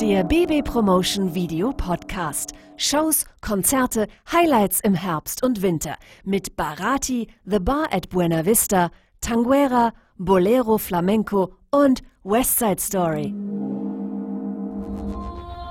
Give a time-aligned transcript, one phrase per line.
[0.00, 2.54] Der BB Promotion Video Podcast.
[2.78, 8.90] Shows, Konzerte, Highlights im Herbst und Winter mit Barati, The Bar at Buena Vista,
[9.20, 13.34] Tanguera, Bolero Flamenco und West Side Story.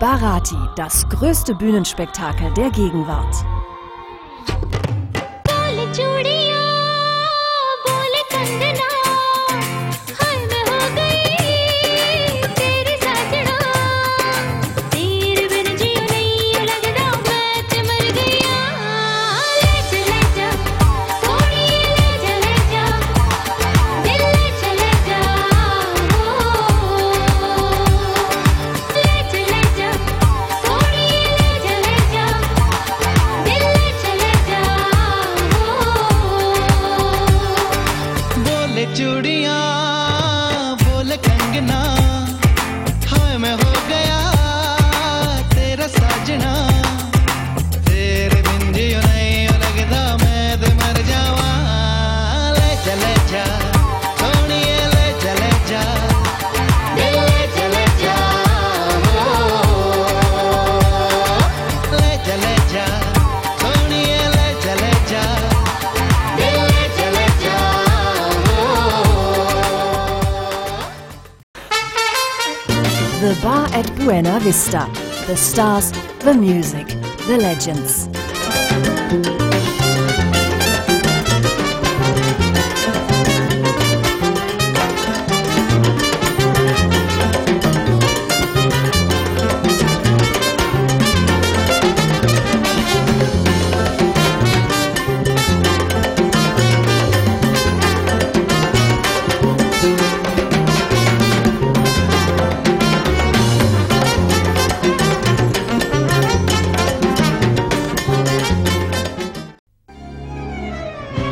[0.00, 3.44] Barati, das größte Bühnenspektakel der Gegenwart.
[73.24, 74.86] The Bar at Buena Vista.
[75.26, 76.88] The stars, the music,
[77.26, 78.06] the legends.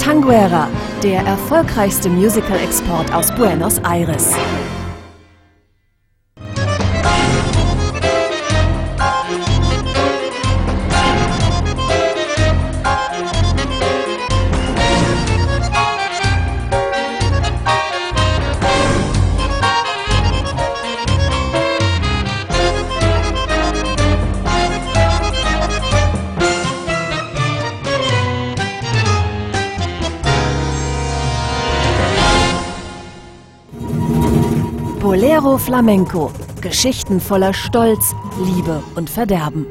[0.00, 0.66] Tanguera,
[1.02, 4.34] der erfolgreichste Musical-Export aus Buenos Aires.
[35.10, 36.30] Bolero Flamenco.
[36.60, 39.66] Geschichten voller Stolz, Liebe und Verderben.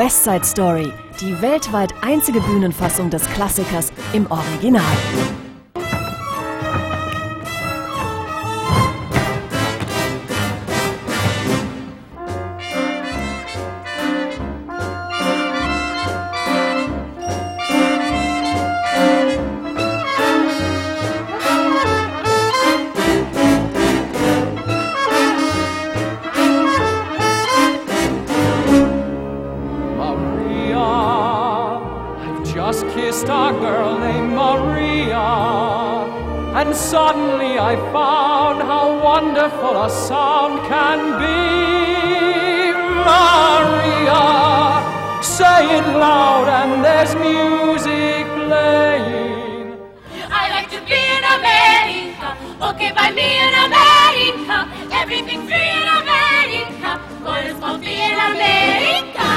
[0.00, 0.90] West Side Story,
[1.20, 4.96] die weltweit einzige Bühnenfassung des Klassikers im Original.
[36.60, 41.40] And suddenly I found how wonderful a sound can be.
[43.08, 44.24] Maria,
[45.22, 49.72] say it loud, and there's music playing.
[50.40, 52.28] I like to be in America.
[52.68, 54.56] Okay, by me in America.
[55.00, 56.90] Everything's free in America.
[57.24, 59.28] What is supposed to be in America?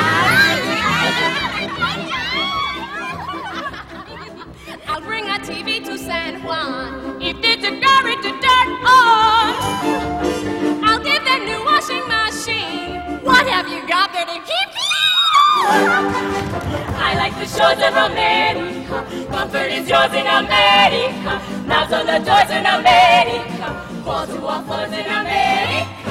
[4.90, 7.13] I'll bring a TV to San Juan.
[7.26, 8.70] If it's a curry to dirt
[10.84, 13.00] I'll give that new washing machine.
[13.24, 15.08] What have you got there to keep you?
[17.00, 19.08] I like the shores of America.
[19.32, 21.40] Comfort is yours in America.
[21.66, 23.68] Knobs on the doors in America.
[24.04, 26.04] Balls to waffles in America.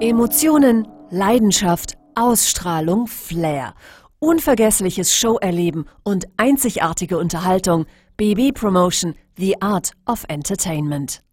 [0.00, 3.74] Emotionen, Leidenschaft, Ausstrahlung, Flair.
[4.22, 7.86] Unvergessliches Showerleben und einzigartige Unterhaltung.
[8.16, 11.24] BB Promotion, The Art of Entertainment.